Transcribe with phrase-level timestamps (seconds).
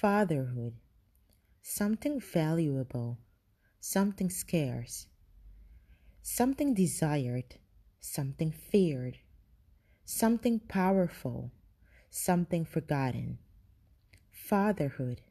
[0.00, 0.74] Fatherhood.
[1.62, 3.16] Something valuable,
[3.80, 5.06] something scarce,
[6.20, 7.54] something desired,
[7.98, 9.16] something feared,
[10.04, 11.50] something powerful,
[12.10, 13.38] something forgotten.
[14.30, 15.22] Fatherhood,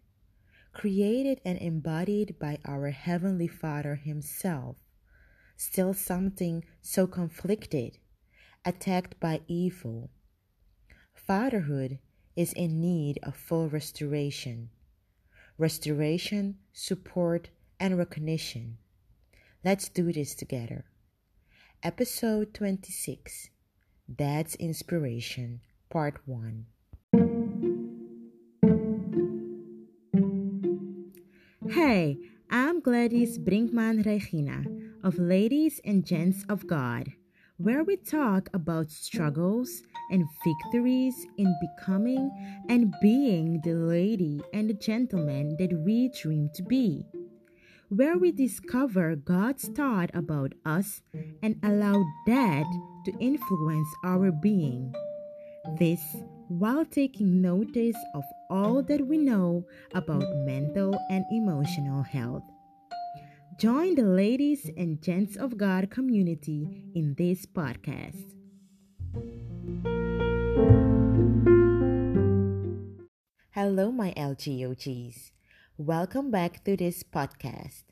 [0.74, 4.78] created and embodied by our Heavenly Father Himself,
[5.56, 8.00] still something so conflicted,
[8.66, 10.10] attacked by evil.
[11.14, 12.00] Fatherhood
[12.36, 14.70] is in need of full restoration.
[15.58, 17.50] Restoration, support,
[17.80, 18.78] and recognition.
[19.64, 20.86] Let's do this together.
[21.82, 23.50] Episode 26
[24.14, 26.66] Dad's Inspiration, Part 1.
[31.70, 32.18] Hey,
[32.52, 34.66] I'm Gladys Brinkman Regina
[35.04, 37.14] of Ladies and Gents of God
[37.58, 42.30] where we talk about struggles and victories in becoming
[42.68, 47.06] and being the lady and the gentleman that we dream to be.
[47.88, 51.02] Where we discover God's thought about us
[51.42, 52.66] and allow that
[53.06, 54.94] to influence our being.
[55.80, 56.02] This
[56.48, 59.64] while taking notice of all that we know
[59.94, 62.44] about mental and emotional health.
[63.58, 68.36] Join the ladies and gents of God community in this podcast.
[73.52, 75.32] Hello, my LGOGs.
[75.78, 77.84] Welcome back to this podcast.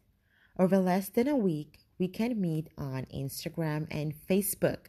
[0.59, 4.87] Over less than a week, we can meet on Instagram and Facebook.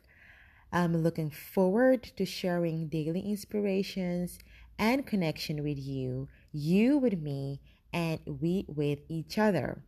[0.72, 4.40] I'm looking forward to sharing daily inspirations
[4.76, 7.60] and connection with you, you with me,
[7.92, 9.84] and we with each other.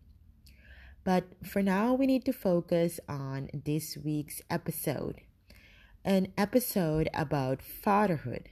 [1.07, 5.21] But for now, we need to focus on this week's episode
[6.05, 8.49] an episode about fatherhood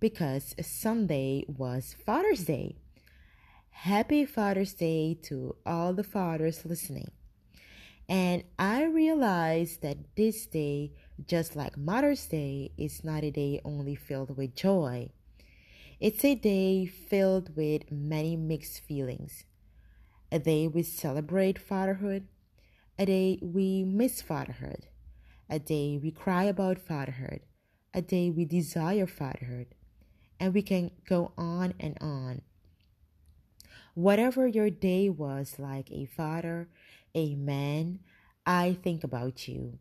[0.00, 2.74] because Sunday was Father's Day.
[3.70, 7.12] Happy Father's Day to all the fathers listening.
[8.08, 10.94] And I realized that this day,
[11.24, 15.10] just like Mother's Day, is not a day only filled with joy.
[16.00, 19.44] It's a day filled with many mixed feelings
[20.32, 22.26] a day we celebrate fatherhood,
[22.98, 24.86] a day we miss fatherhood,
[25.50, 27.40] a day we cry about fatherhood,
[27.92, 29.66] a day we desire fatherhood,
[30.40, 32.40] and we can go on and on.
[33.92, 36.66] Whatever your day was like a father,
[37.14, 37.98] a man,
[38.46, 39.78] I think about you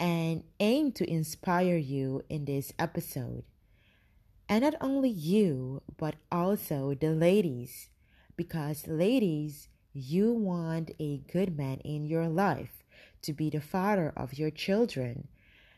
[0.00, 3.44] and aim to inspire you in this episode.
[4.48, 7.90] And not only you, but also the ladies
[8.38, 12.84] because, ladies, you want a good man in your life
[13.20, 15.28] to be the father of your children.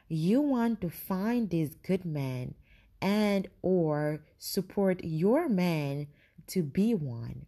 [0.09, 2.55] You want to find this good man
[3.01, 6.09] and or support your man
[6.49, 7.47] to be one.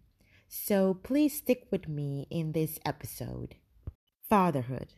[0.48, 3.56] So please stick with me in this episode.
[4.28, 4.94] Fatherhood.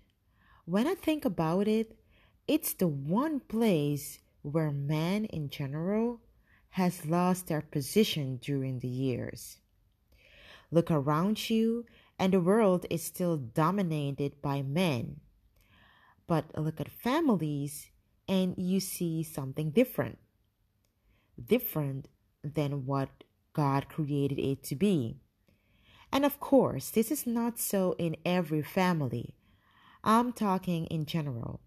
[0.64, 1.98] When I think about it,
[2.46, 6.20] it's the one place where men in general
[6.70, 9.58] has lost their position during the years.
[10.70, 11.84] Look around you,
[12.18, 15.20] and the world is still dominated by men.
[16.26, 17.90] But look at families,
[18.28, 20.18] and you see something different.
[21.44, 22.08] Different
[22.42, 25.16] than what God created it to be.
[26.12, 29.34] And of course, this is not so in every family.
[30.04, 31.60] I'm talking in general.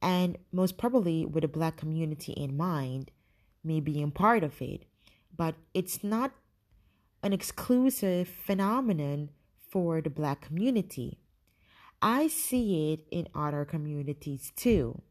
[0.00, 3.10] And most probably with the black community in mind,
[3.64, 4.84] me being part of it.
[5.34, 6.32] But it's not
[7.22, 9.30] an exclusive phenomenon
[9.70, 11.18] for the black community.
[12.00, 15.02] I see it in other communities too,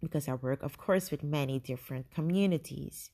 [0.00, 3.10] because I work, of course, with many different communities.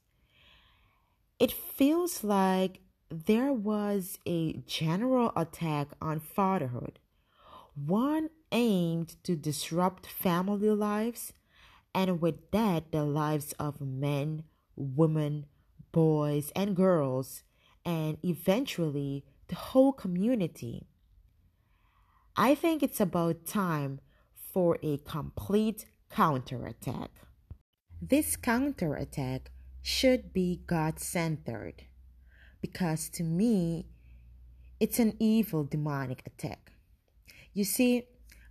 [1.40, 2.80] It feels like
[3.10, 7.00] there was a general attack on fatherhood,
[7.74, 11.32] one aimed to disrupt family lives,
[11.92, 14.44] and with that, the lives of men,
[14.76, 15.46] women,
[15.90, 17.42] boys, and girls
[17.84, 20.86] and eventually the whole community.
[22.36, 24.00] I think it's about time
[24.52, 27.10] for a complete counterattack.
[28.00, 29.50] This counterattack
[29.82, 31.84] should be God centered
[32.60, 33.86] because to me,
[34.80, 36.72] it's an evil demonic attack.
[37.52, 38.04] You see,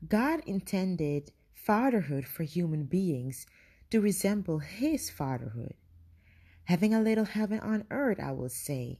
[0.07, 3.45] God intended fatherhood for human beings
[3.89, 5.75] to resemble His fatherhood,
[6.65, 8.99] having a little heaven on earth, I will say.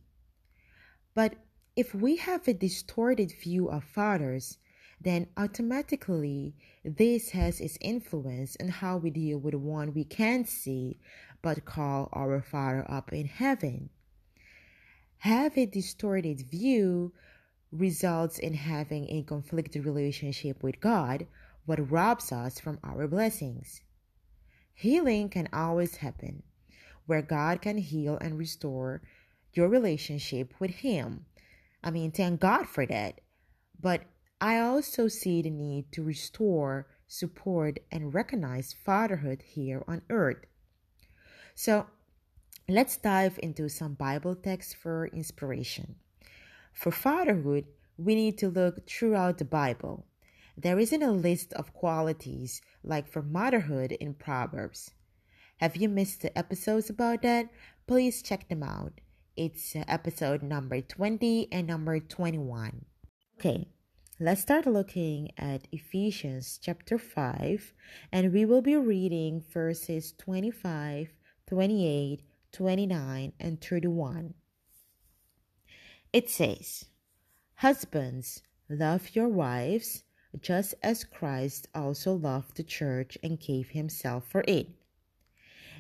[1.16, 1.36] But
[1.76, 4.58] if we have a distorted view of fathers,
[5.02, 6.56] then automatically
[6.86, 11.00] this has its influence on how we deal with one we can't see
[11.42, 13.90] but call our Father up in heaven.
[15.20, 17.14] have a distorted view
[17.72, 21.28] results in having a conflicted relationship with God,
[21.66, 23.82] what robs us from our blessings.
[24.74, 26.44] Healing can always happen,
[27.06, 29.02] where God can heal and restore
[29.54, 31.26] your relationship with Him.
[31.84, 33.22] I mean, thank God for that.
[33.80, 34.04] But
[34.40, 40.46] I also see the need to restore, support, and recognize fatherhood here on earth.
[41.56, 41.88] So
[42.68, 45.96] let's dive into some Bible texts for inspiration.
[46.74, 47.66] For fatherhood,
[47.98, 50.06] we need to look throughout the Bible.
[50.58, 54.92] There isn't a list of qualities like for motherhood in Proverbs.
[55.58, 57.50] Have you missed the episodes about that?
[57.88, 59.00] Please check them out.
[59.36, 62.86] It's episode number 20 and number 21.
[63.40, 63.68] Okay,
[64.20, 67.74] let's start looking at Ephesians chapter 5,
[68.12, 71.10] and we will be reading verses 25,
[71.48, 72.22] 28,
[72.52, 74.36] 29, and 31.
[76.14, 76.86] It says,
[77.56, 80.04] Husbands, love your wives,
[80.42, 84.68] just as Christ also loved the church and gave himself for it.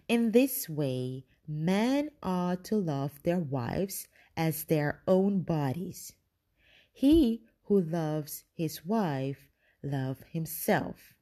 [0.08, 6.14] In this way, men ought to love their wives as their own bodies.
[6.92, 9.50] He who loves his wife
[9.82, 11.14] loves himself.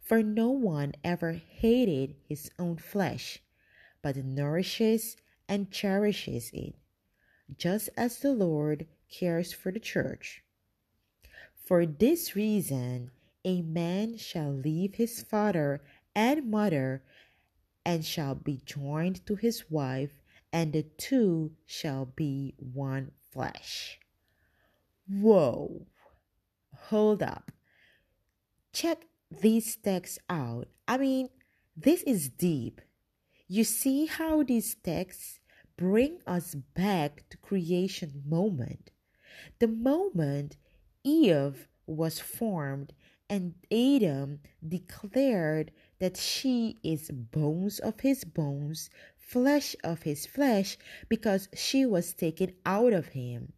[0.00, 3.40] For no one ever hated his own flesh,
[4.02, 5.16] but nourishes
[5.48, 6.74] and cherishes it
[7.56, 10.42] just as the Lord cares for the church.
[11.64, 13.10] For this reason,
[13.44, 15.80] a man shall leave his father
[16.14, 17.02] and mother
[17.86, 20.10] and shall be joined to his wife,
[20.52, 24.00] and the two shall be one flesh.
[25.08, 25.86] Whoa!
[26.90, 27.52] Hold up.
[28.72, 30.68] Check these texts out.
[30.88, 31.30] I mean,
[31.76, 32.80] this is deep.
[33.46, 35.38] You see how these texts
[35.76, 38.90] bring us back to creation moment
[39.58, 40.56] the moment
[41.04, 42.92] eve was formed
[43.28, 48.90] and adam declared that she is bones of his bones
[49.26, 50.78] flesh of his flesh
[51.08, 53.52] because she was taken out of him.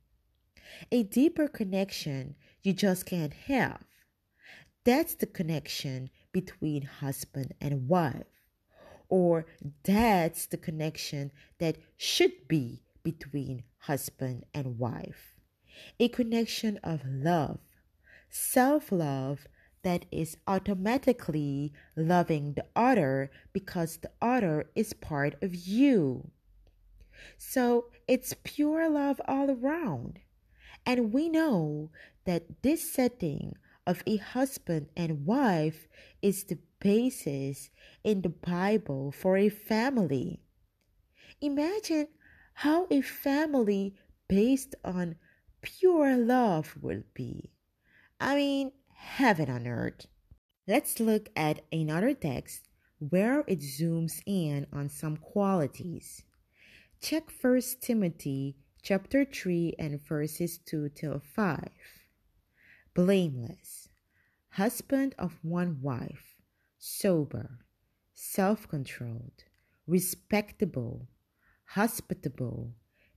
[0.91, 3.83] A deeper connection you just can't have.
[4.85, 8.27] That's the connection between husband and wife.
[9.09, 9.47] Or
[9.85, 15.35] that's the connection that should be between husband and wife.
[16.01, 17.61] A connection of love,
[18.29, 19.47] self love
[19.83, 26.31] that is automatically loving the other because the other is part of you.
[27.37, 30.21] So it's pure love all around.
[30.87, 31.91] And we know
[32.25, 33.55] that this setting
[33.87, 35.89] of a husband and wife
[36.23, 37.71] is the basis
[38.05, 40.41] in the Bible for a family.
[41.41, 42.09] Imagine
[42.55, 43.95] how a family
[44.29, 45.17] based on
[45.63, 47.51] pure love will be.
[48.21, 50.07] I mean, heaven on earth.
[50.67, 52.69] Let's look at another text
[52.99, 56.23] where it zooms in on some qualities.
[57.01, 61.69] Check 1 Timothy chapter 3 and verses 2 till 5.
[62.95, 63.89] Blameless,
[64.51, 66.37] husband of one wife,
[66.79, 67.59] sober,
[68.15, 69.45] self controlled,
[69.87, 71.09] respectable,
[71.67, 72.75] hospitable,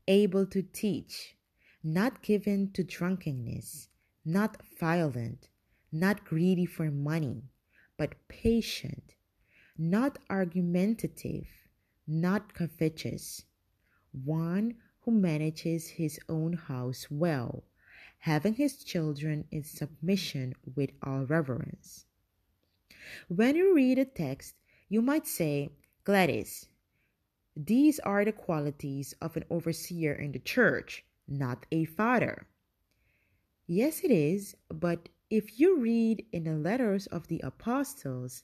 [0.07, 1.35] able to teach,
[1.83, 3.87] not given to drunkenness,
[4.23, 5.47] not violent,
[5.91, 7.43] not greedy for money,
[7.97, 9.15] but patient,
[9.77, 11.47] not argumentative,
[12.07, 13.43] not covetous,
[14.11, 17.63] one who manages his own house well,
[18.19, 22.05] having his children in submission with all reverence.
[23.27, 24.55] When you read a text,
[24.87, 25.71] you might say,
[26.03, 26.67] Gladys,
[27.55, 32.47] these are the qualities of an overseer in the church, not a father.
[33.67, 38.43] Yes, it is, but if you read in the letters of the apostles,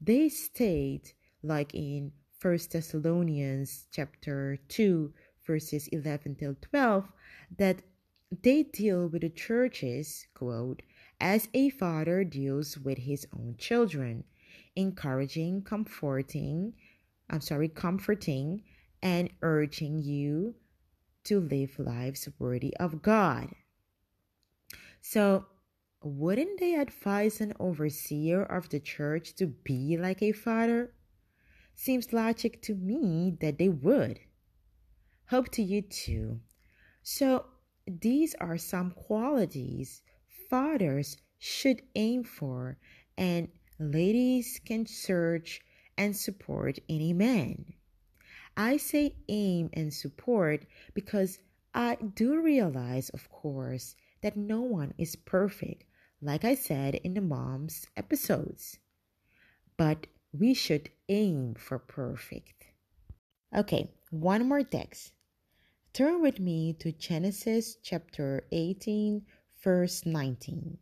[0.00, 1.12] they state,
[1.42, 2.10] like in
[2.40, 5.12] 1 Thessalonians chapter 2,
[5.46, 7.12] verses 11 till 12,
[7.58, 7.82] that
[8.42, 10.80] they deal with the churches, quote,
[11.20, 14.24] as a father deals with his own children,
[14.74, 16.72] encouraging, comforting,
[17.28, 18.62] I'm sorry, comforting
[19.02, 20.54] and urging you
[21.24, 23.50] to live lives worthy of God.
[25.02, 25.46] So,
[26.04, 30.92] wouldn't they advise an overseer of the church to be like a father?
[31.74, 34.20] Seems logic to me that they would.
[35.26, 36.40] Hope to you too.
[37.02, 37.46] So,
[37.86, 40.02] these are some qualities
[40.48, 42.76] fathers should aim for,
[43.16, 45.60] and ladies can search
[45.96, 47.64] and support any man.
[48.56, 51.38] I say aim and support because
[51.74, 55.84] I do realize, of course, that no one is perfect,
[56.22, 58.78] like I said in the mom's episodes.
[59.76, 62.66] But we should aim for perfect.
[63.54, 65.12] Okay, one more text.
[65.92, 69.22] Turn with me to Genesis chapter 18,
[69.62, 70.78] verse 19.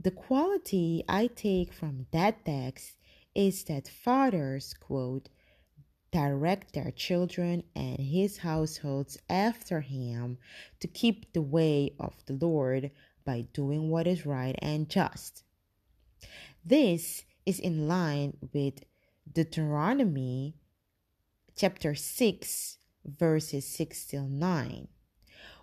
[0.00, 2.96] The quality I take from that text
[3.34, 5.30] is that fathers, quote,
[6.12, 10.38] direct their children and his households after him
[10.78, 12.92] to keep the way of the Lord
[13.24, 15.42] by doing what is right and just.
[16.64, 18.84] This is in line with
[19.30, 20.54] Deuteronomy
[21.56, 24.88] chapter 6 verses 6 till 9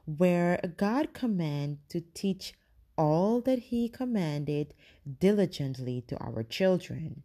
[0.05, 2.53] where God command to teach
[2.97, 4.73] all that he commanded
[5.19, 7.23] diligently to our children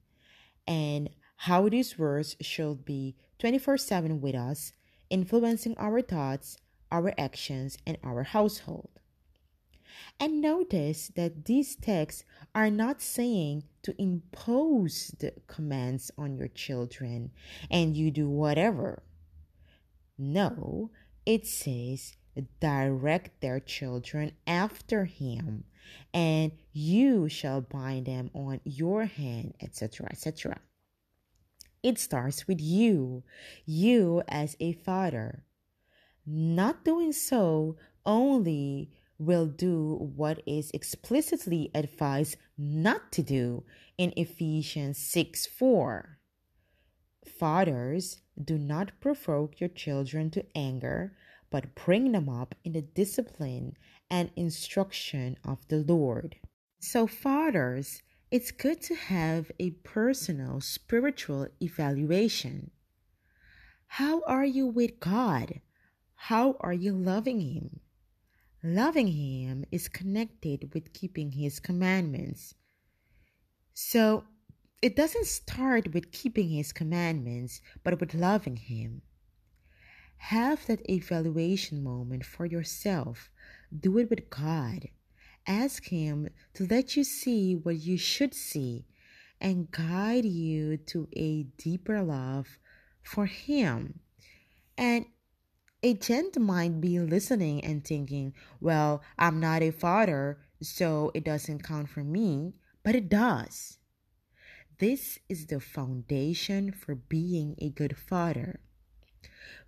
[0.66, 4.72] and how these words should be 24 7 with us,
[5.10, 6.56] influencing our thoughts,
[6.90, 8.88] our actions, and our household.
[10.18, 12.24] And notice that these texts
[12.54, 17.30] are not saying to impose the commands on your children
[17.70, 19.02] and you do whatever.
[20.18, 20.90] No,
[21.24, 22.16] it says
[22.60, 25.64] direct their children after him,
[26.12, 30.60] and you shall bind them on your hand, etc., etc.
[31.82, 33.22] It starts with you,
[33.64, 35.44] you as a father.
[36.26, 43.64] Not doing so only will do what is explicitly advised not to do
[43.98, 46.18] in Ephesians 6 4.
[47.38, 51.16] Fathers, do not provoke your children to anger,
[51.50, 53.76] but bring them up in the discipline
[54.10, 56.36] and instruction of the Lord.
[56.78, 62.70] So, fathers, it's good to have a personal spiritual evaluation.
[63.86, 65.60] How are you with God?
[66.14, 67.80] How are you loving Him?
[68.62, 72.54] Loving Him is connected with keeping His commandments.
[73.74, 74.24] So,
[74.82, 79.02] it doesn't start with keeping His commandments, but with loving Him.
[80.18, 83.30] Have that evaluation moment for yourself.
[83.78, 84.88] Do it with God.
[85.46, 88.86] Ask Him to let you see what you should see
[89.40, 92.58] and guide you to a deeper love
[93.02, 94.00] for Him.
[94.78, 95.06] And
[95.82, 101.64] a gent might be listening and thinking, well, I'm not a father, so it doesn't
[101.64, 103.78] count for me, but it does.
[104.78, 108.60] This is the foundation for being a good father.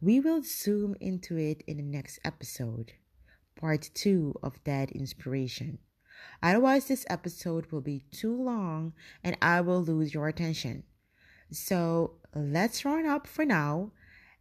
[0.00, 2.92] We will zoom into it in the next episode
[3.58, 5.78] part two of that inspiration.
[6.42, 10.84] Otherwise, this episode will be too long and I will lose your attention.
[11.50, 13.92] So let's run up for now.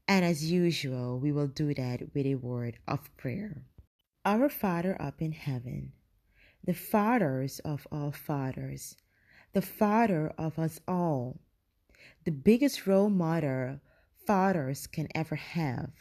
[0.07, 3.63] And as usual, we will do that with a word of prayer.
[4.23, 5.91] Our Father up in heaven,
[6.63, 8.95] the fathers of all fathers,
[9.53, 11.39] the Father of us all,
[12.23, 13.79] the biggest role model
[14.25, 15.91] fathers can ever have.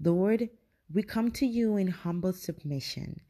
[0.00, 0.50] Lord,
[0.92, 3.20] we come to you in humble submission,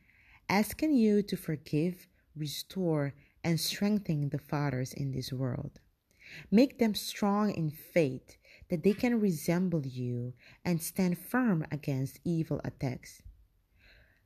[0.48, 5.80] asking you to forgive, restore, and strengthen the fathers in this world.
[6.50, 8.36] Make them strong in faith
[8.68, 10.32] that they can resemble you
[10.64, 13.22] and stand firm against evil attacks.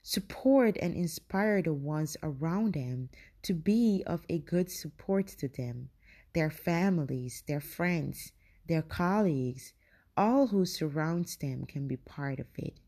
[0.03, 3.11] Support and inspire the ones around them
[3.43, 5.91] to be of a good support to them,
[6.33, 8.33] their families, their friends,
[8.67, 9.75] their colleagues,
[10.17, 12.79] all who surrounds them can be part of it.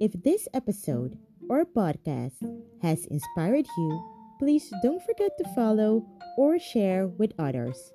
[0.00, 2.36] If this episode or podcast
[2.82, 4.00] has inspired you,
[4.38, 6.04] please don't forget to follow
[6.36, 7.92] or share with others.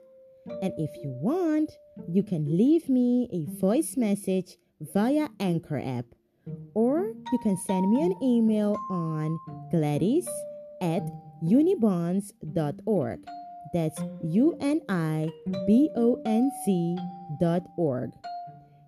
[0.62, 1.72] And if you want,
[2.08, 4.58] you can leave me a voice message
[4.94, 6.06] via Anchor app,
[6.74, 9.38] or you can send me an email on
[9.72, 10.27] gladys
[10.82, 11.04] at
[11.44, 13.20] unibonds.org.
[13.74, 15.30] That's U N I
[15.66, 16.98] B O N C
[17.39, 18.12] dot org.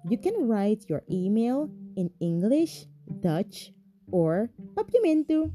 [0.08, 2.86] You can write your email in English,
[3.20, 3.74] Dutch,
[4.12, 5.51] or Papiamentu.